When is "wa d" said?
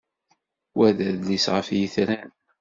0.77-0.99